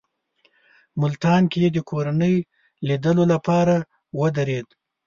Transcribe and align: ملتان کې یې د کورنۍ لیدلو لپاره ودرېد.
ملتان 1.01 1.41
کې 1.51 1.57
یې 1.63 1.69
د 1.75 1.79
کورنۍ 1.89 2.35
لیدلو 2.87 3.23
لپاره 3.33 3.75
ودرېد. 4.19 4.67